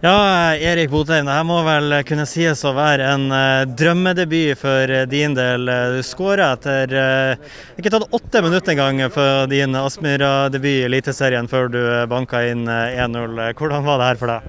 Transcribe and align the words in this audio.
Ja, 0.00 0.54
Erik 0.56 0.88
Botheim, 0.88 1.26
det 1.28 1.34
her 1.36 1.42
må 1.44 1.58
vel 1.60 1.92
kunne 2.08 2.24
sies 2.24 2.62
å 2.64 2.70
være 2.72 3.04
en 3.04 3.26
uh, 3.28 3.66
drømmedebut 3.68 4.56
for 4.56 4.88
uh, 4.88 5.02
din 5.04 5.34
del. 5.36 5.68
Du 5.68 5.98
skåra 6.08 6.54
etter 6.54 6.94
uh, 6.96 7.50
ikke 7.76 7.92
tatt 7.92 8.16
åtte 8.16 8.40
minutter 8.40 8.72
engang 8.72 9.12
for 9.12 9.44
din 9.52 9.76
Aspmyra-debut 9.76 10.70
i 10.70 10.86
Eliteserien 10.86 11.50
før 11.52 11.68
du 11.76 11.80
banka 12.08 12.40
inn 12.48 12.64
1-0. 12.64 13.36
Hvordan 13.60 13.84
var 13.84 14.00
det 14.00 14.08
her 14.08 14.22
for 14.22 14.32
deg? 14.32 14.40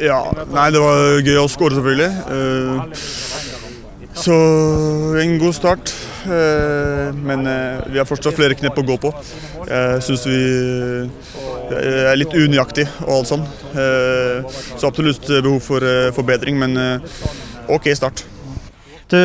Ja, 0.00 0.22
nei, 0.56 0.66
Det 0.72 0.80
var 0.80 1.20
gøy 1.28 1.42
å 1.44 1.48
skåre, 1.52 1.76
selvfølgelig. 1.76 2.10
så 4.16 4.40
en 5.20 5.38
god 5.44 5.60
start. 5.60 5.92
Men 6.26 7.48
vi 7.90 7.98
har 7.98 8.08
fortsatt 8.08 8.36
flere 8.36 8.56
knep 8.58 8.78
å 8.78 8.86
gå 8.86 8.96
på. 9.02 9.12
Jeg 9.66 10.02
syns 10.06 10.26
vi 10.28 10.40
er 11.74 12.16
litt 12.18 12.34
unøyaktig 12.34 12.86
og 13.04 13.12
alt 13.18 13.30
sånn. 13.32 13.44
Eh, 13.76 14.56
så 14.76 14.88
absolutt 14.88 15.26
behov 15.28 15.60
for 15.64 15.84
eh, 15.86 16.12
forbedring, 16.16 16.58
men 16.60 16.76
eh, 16.80 17.20
OK 17.72 17.90
start. 17.96 18.24
Du 19.06 19.18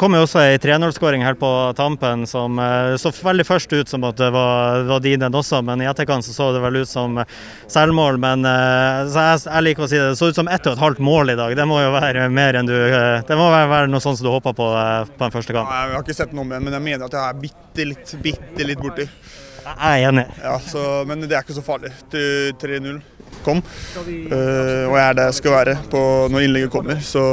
kom 0.00 0.14
jo 0.16 0.24
også 0.24 0.40
ei 0.42 0.58
3-0-skåring 0.58 1.22
her 1.22 1.36
på 1.38 1.48
tampen 1.78 2.24
som 2.26 2.58
så 2.98 3.12
veldig 3.14 3.44
først 3.46 3.70
ut 3.76 3.92
som 3.92 4.02
at 4.08 4.18
det 4.18 4.30
var, 4.34 4.82
var 4.88 5.04
din 5.04 5.22
den 5.22 5.36
også, 5.38 5.60
men 5.62 5.84
i 5.84 5.86
etterkant 5.86 6.26
så, 6.26 6.34
så 6.34 6.48
det 6.54 6.62
vel 6.64 6.80
ut 6.82 6.90
som 6.90 7.20
selvmål. 7.70 8.18
Men 8.22 8.42
jeg, 8.42 9.12
jeg, 9.44 9.62
liker 9.68 9.86
å 9.86 9.90
si 9.90 10.00
det, 10.00 10.08
det 10.12 10.18
så 10.18 10.32
ut 10.32 10.40
som 10.40 10.50
ett 10.50 10.66
og 10.66 10.74
et 10.74 10.82
halvt 10.82 11.02
mål 11.06 11.34
i 11.36 11.38
dag. 11.38 11.54
Det 11.54 11.68
må 11.70 11.78
jo 11.78 11.92
være 11.94 12.26
mer 12.32 12.58
enn 12.58 12.70
du 12.70 12.74
Det 12.74 13.38
må 13.38 13.46
være 13.54 13.86
noe 13.92 14.02
sånt 14.02 14.18
som 14.18 14.26
du 14.26 14.32
håpa 14.34 14.50
på 14.50 14.66
på 14.66 15.22
den 15.22 15.36
første 15.36 15.54
kampen? 15.54 15.78
Jeg 15.78 15.94
har 15.94 16.02
ikke 16.02 16.18
sett 16.24 16.34
noe 16.34 16.48
med 16.50 16.66
men 16.66 16.74
jeg 16.74 16.86
mener 16.88 17.06
at 17.06 17.14
jeg 17.14 17.22
er 17.22 17.40
bitte 17.44 17.86
litt, 17.86 18.16
bitte 18.24 18.66
litt 18.66 18.82
borti. 18.82 19.06
Jeg 19.60 20.02
er 20.02 20.08
enig. 20.10 20.26
Ja, 20.42 20.58
så, 20.64 20.84
men 21.06 21.22
det 21.22 21.36
er 21.36 21.44
ikke 21.44 21.58
så 21.60 21.64
farlig. 21.64 21.92
3-0 22.10 22.98
kom, 23.46 23.62
uh, 23.62 24.84
og 24.88 24.94
jeg 24.96 25.04
er 25.04 25.18
der 25.18 25.30
jeg 25.30 25.38
skal 25.40 25.56
være 25.56 25.76
på 25.92 26.02
når 26.32 26.46
innlegget 26.46 26.72
kommer. 26.72 27.02
Så 27.04 27.24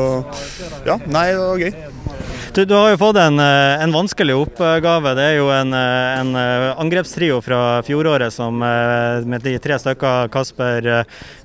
ja, 0.87 0.99
nei, 1.05 1.29
det 1.33 1.43
var 1.43 1.63
gøy. 1.65 1.73
Du, 2.57 2.63
du, 2.65 2.73
har 2.73 2.89
jo 2.89 2.97
fått 2.97 3.19
en, 3.21 3.35
eh, 3.37 3.83
en, 3.83 3.91
vanskelig 3.93 4.33
oppgave. 4.33 5.11
Det 5.13 5.25
er 5.27 5.35
jo 5.37 5.49
en, 5.53 5.75
eh, 5.77 6.13
en 6.17 6.31
angrepstrio 6.81 7.37
fra 7.45 7.83
fjoråret 7.85 8.33
som, 8.33 8.57
med 8.57 9.43
de 9.45 9.53
tre 9.61 9.77
stykker, 9.77 10.31
Kasper, 10.33 10.87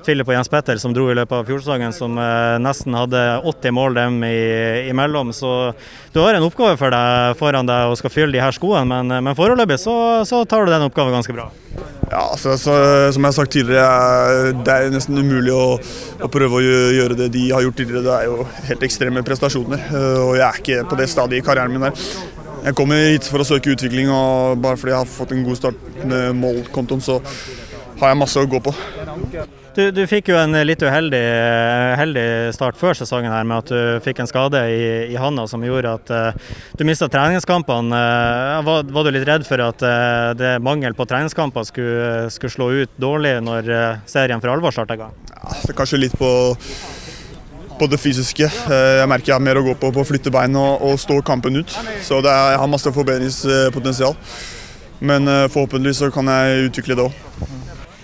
Filip 0.07 0.31
og 0.31 0.39
Jens 0.39 0.49
Petter, 0.49 0.81
som 0.81 0.95
dro 0.97 1.11
i 1.13 1.19
løpet 1.19 1.37
av 1.37 1.51
fjorsesongen, 1.51 1.93
som 1.93 2.17
nesten 2.65 2.97
hadde 2.97 3.21
80 3.45 3.77
mål 3.77 3.99
dem 3.99 4.19
imellom. 4.25 5.35
Så 5.37 5.75
du 6.15 6.23
har 6.23 6.39
en 6.39 6.49
oppgave 6.49 6.81
for 6.81 6.95
deg 6.95 7.37
foran 7.37 7.69
deg 7.69 7.93
og 7.93 8.01
skal 8.01 8.15
fylle 8.15 8.39
de 8.39 8.45
her 8.45 8.57
skoene, 8.57 8.89
men, 8.89 9.19
men 9.29 9.37
foreløpig 9.37 9.83
så, 9.85 9.97
så 10.29 10.47
tar 10.49 10.65
du 10.65 10.73
den 10.73 10.89
oppgaven 10.89 11.19
ganske 11.19 11.37
bra. 11.37 11.51
Ja, 12.13 12.27
altså, 12.31 12.59
så, 12.61 12.73
Som 13.13 13.25
jeg 13.25 13.31
har 13.31 13.33
sagt 13.33 13.53
tidligere, 13.53 14.53
det 14.53 14.73
er 14.75 14.91
nesten 14.93 15.17
umulig 15.17 15.55
å, 15.57 15.79
å, 16.21 16.29
prøve 16.33 16.59
å 16.59 16.63
gjøre 16.93 17.17
det 17.17 17.31
de 17.33 17.47
har 17.55 17.65
gjort 17.65 17.79
tidligere. 17.81 18.05
Det 18.05 18.19
er 18.19 18.29
jo 18.29 18.45
helt 18.69 18.85
ekstreme 18.85 19.25
prestasjoner. 19.25 19.87
Eh, 19.89 20.21
og 20.21 20.35
jeg 20.37 20.45
er 20.49 20.61
ikke 20.61 20.85
på 20.91 21.01
det 21.01 21.09
stadiet 21.09 21.41
i 21.41 21.47
karrieren 21.47 21.73
min 21.73 21.87
der. 21.89 22.05
Jeg 22.67 22.77
kommer 22.79 23.09
hit 23.09 23.27
for 23.33 23.43
å 23.43 23.49
søke 23.49 23.73
utvikling, 23.73 24.13
og 24.13 24.61
bare 24.63 24.79
fordi 24.79 24.93
jeg 24.93 25.01
har 25.01 25.11
fått 25.15 25.33
en 25.35 25.43
god 25.49 25.63
start 25.63 26.05
med 26.05 26.37
målkontoen, 26.43 27.03
så 27.03 27.19
har 28.03 28.13
jeg 28.13 28.21
masse 28.21 28.45
å 28.45 28.53
gå 28.53 28.61
på. 28.69 28.77
Du, 29.73 29.87
du, 29.95 30.03
fikk 30.05 30.29
jo 30.29 30.37
en 30.37 30.53
litt 30.67 30.83
uheldig 30.85 31.21
heldig 31.97 32.25
start 32.53 32.77
før 32.77 32.97
sesongen 32.97 33.33
her 33.33 33.47
med 33.49 33.63
at 33.63 33.71
du 33.73 34.05
fikk 34.05 34.21
en 34.21 34.29
skade 34.29 34.61
i, 34.69 34.83
i 35.15 35.17
handa 35.17 35.47
som 35.49 35.65
gjorde 35.65 35.95
at 35.97 36.13
uh, 36.13 36.57
du 36.77 36.85
mista 36.85 37.09
treningskampene. 37.13 37.97
Uh, 37.97 38.59
var, 38.67 38.85
var, 38.93 39.07
du 39.07 39.17
litt 39.17 39.25
redd 39.29 39.47
for 39.49 39.63
at 39.65 39.85
uh, 39.87 40.33
det 40.37 40.59
mangel 40.65 40.97
på 40.99 41.07
treningskamper 41.09 41.65
skulle, 41.69 42.11
skulle, 42.35 42.53
slå 42.53 42.69
ut 42.83 43.01
dårlig 43.01 43.39
når 43.47 43.73
serien 44.11 44.43
for 44.43 44.53
alvor 44.53 44.75
starta 44.77 44.99
i 44.99 45.01
gang? 45.01 45.17
Ja, 45.33 45.57
kanskje 45.79 46.03
litt 46.03 46.19
på, 46.21 46.31
på 47.81 47.89
det 47.89 48.01
fysiske. 48.03 48.51
Jeg 48.53 49.09
merker 49.09 49.33
jeg 49.33 49.39
har 49.39 49.47
mer 49.47 49.63
å 49.63 49.65
gå 49.71 49.77
på 49.81 49.93
på 49.95 50.05
å 50.05 50.09
flytte 50.09 50.35
bein 50.35 50.59
og, 50.59 50.85
og 50.85 51.01
stå 51.01 51.23
kampen 51.25 51.57
ut. 51.63 51.73
Så 52.05 52.21
er, 52.21 52.29
jeg 52.29 52.61
har 52.61 52.73
masse 52.77 52.93
forbedringspotensial. 52.93 54.19
Men 55.03 55.27
forhåpentligvis 55.51 56.05
så 56.05 56.13
kan 56.15 56.29
jeg 56.31 56.69
utvikle 56.69 56.99
det 56.99 57.09
òg. 57.09 57.62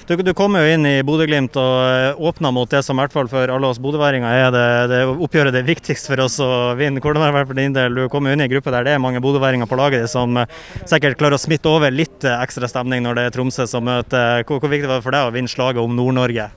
Du, 0.08 0.14
du 0.16 0.30
kommer 0.32 0.64
jo 0.64 0.72
inn 0.72 0.86
i 0.88 1.02
Bodø-Glimt 1.04 1.56
og 1.60 1.72
eh, 1.84 2.20
åpner 2.30 2.52
mot 2.56 2.70
det 2.72 2.80
som 2.80 2.96
i 2.96 3.02
hvert 3.02 3.12
fall 3.12 3.26
for 3.28 3.50
alle 3.52 3.68
oss 3.68 3.80
bodøværinger 3.84 4.36
er 4.46 4.54
det, 4.54 4.68
det 4.88 5.00
oppgjøret 5.10 5.52
det 5.52 5.60
er 5.60 5.66
viktigst 5.66 6.08
for 6.08 6.22
oss 6.24 6.38
å 6.40 6.48
vinne. 6.78 7.02
Hvordan 7.04 7.26
har 7.26 7.36
det 7.36 7.42
for 7.50 7.58
din 7.58 7.76
del? 7.76 7.92
Du 7.92 8.06
kommer 8.08 8.32
inn 8.32 8.40
i 8.40 8.46
en 8.46 8.52
gruppe 8.54 8.72
der 8.72 8.86
det 8.88 8.94
er 8.96 9.02
mange 9.04 9.20
bodøværinger 9.20 9.68
på 9.68 9.76
laget 9.76 10.08
som 10.08 10.40
eh, 10.40 10.48
sikkert 10.88 11.18
klarer 11.20 11.36
å 11.36 11.42
smitte 11.42 11.68
over 11.68 11.92
litt 11.92 12.24
eh, 12.24 12.40
ekstra 12.40 12.70
stemning 12.72 13.04
når 13.04 13.18
det 13.18 13.26
er 13.28 13.36
Tromsø 13.36 13.68
som 13.68 13.84
møter. 13.84 14.46
Hvor, 14.48 14.62
hvor 14.64 14.72
viktig 14.72 14.88
var 14.88 15.02
det 15.02 15.04
for 15.10 15.18
deg 15.18 15.28
å 15.28 15.34
vinne 15.36 15.52
slaget 15.52 15.84
om 15.84 16.00
Nord-Norge? 16.00 16.48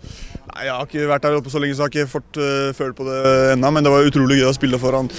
Jeg 0.52 0.72
har 0.72 0.88
ikke 0.88 1.12
vært 1.12 1.28
der 1.28 1.36
oppe 1.42 1.52
så 1.52 1.60
lenge, 1.60 1.76
så 1.76 1.90
jeg 1.90 1.92
har 1.92 2.06
ikke 2.06 2.14
fått 2.16 2.40
uh, 2.40 2.72
følt 2.76 2.96
på 2.96 3.08
det 3.08 3.20
ennå. 3.58 3.76
Men 3.76 3.84
det 3.84 3.92
var 3.92 4.08
utrolig 4.08 4.40
gøy 4.40 4.48
å 4.48 4.56
spille 4.56 4.80
foran, 4.80 5.12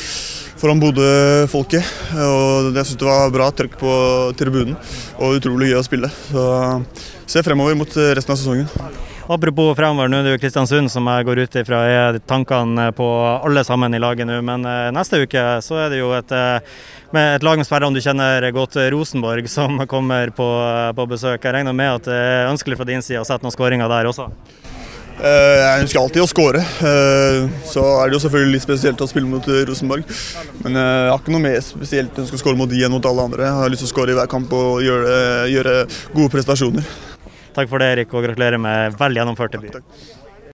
foran 0.62 0.78
Bodø-folket. 0.78 1.86
Og 2.22 2.70
Jeg 2.76 2.86
syns 2.86 3.00
det 3.00 3.08
var 3.08 3.32
bra 3.34 3.48
trøkk 3.50 3.74
på 3.80 3.94
tribunen 4.38 4.76
og 5.18 5.40
utrolig 5.40 5.72
gøy 5.72 5.80
å 5.80 5.86
spille. 5.86 6.10
Så 6.28 6.44
ser 7.26 7.46
fremover 7.46 7.74
mot 7.78 7.96
eh, 7.98 8.12
resten 8.14 8.34
av 8.34 8.38
sesongen. 8.38 8.70
Apropos 9.32 9.72
fremover, 9.78 10.10
nå 10.10 10.20
er 10.20 10.26
det 10.26 10.34
jo 10.34 10.40
Kristiansund 10.42 10.90
som 10.92 11.06
jeg 11.08 11.26
går 11.26 11.42
ut 11.44 11.58
ifra 11.60 11.80
er 11.88 12.18
tankene 12.26 12.88
på 12.94 13.06
alle 13.32 13.62
sammen 13.66 13.94
i 13.94 14.02
laget 14.02 14.28
nå. 14.28 14.38
Men 14.46 14.66
eh, 14.68 14.90
neste 14.94 15.22
uke 15.24 15.44
så 15.66 15.80
er 15.82 15.90
det 15.94 16.02
jo 16.02 16.12
et, 16.14 16.34
eh, 16.36 16.74
et 17.24 17.46
lag 17.46 17.58
med 17.58 17.66
sperre, 17.66 17.88
om 17.90 17.96
du 17.96 18.02
kjenner 18.04 18.46
godt 18.54 18.78
Rosenborg, 18.94 19.50
som 19.50 19.82
kommer 19.90 20.30
på, 20.36 20.46
på 20.94 21.08
besøk. 21.10 21.42
Jeg 21.42 21.58
regner 21.58 21.74
med 21.74 21.98
at 21.98 22.12
det 22.12 22.20
er 22.20 22.52
ønskelig 22.52 22.78
fra 22.78 22.86
din 22.92 23.02
side 23.02 23.24
å 23.24 23.26
sette 23.26 23.42
noen 23.42 23.56
skåringer 23.56 23.90
der 23.90 24.10
også? 24.12 24.30
Jeg 25.22 25.82
ønsker 25.84 26.00
alltid 26.00 26.24
å 26.24 26.26
skåre. 26.26 26.62
Så 27.70 27.82
er 28.00 28.10
det 28.10 28.16
jo 28.16 28.22
selvfølgelig 28.24 28.56
litt 28.56 28.64
spesielt 28.64 29.04
å 29.04 29.06
spille 29.10 29.30
mot 29.30 29.46
Rosenborg. 29.68 30.08
Men 30.64 30.78
jeg 30.80 31.12
har 31.12 31.20
ikke 31.20 31.34
noe 31.34 31.44
mer 31.44 31.60
spesielt 31.62 32.18
ønske 32.24 32.40
å 32.40 32.42
skåre 32.42 32.58
mot 32.58 32.70
de 32.70 32.82
enn 32.82 32.94
mot 32.94 33.06
alle 33.06 33.28
andre. 33.30 33.46
Jeg 33.46 33.58
har 33.60 33.70
lyst 33.70 33.84
til 33.84 33.90
å 33.90 33.92
skåre 33.92 34.14
i 34.14 34.18
hver 34.18 34.30
kamp 34.32 34.50
og 34.58 34.82
gjøre, 34.82 35.14
gjøre 35.52 35.76
gode 36.16 36.32
prestasjoner. 36.34 36.90
Takk 37.54 37.70
for 37.70 37.82
det, 37.84 37.92
Erik, 37.94 38.16
og 38.16 38.26
gratulerer 38.26 38.58
med 38.58 38.98
vel 38.98 39.20
gjennomført 39.20 39.54
debut. 39.54 39.78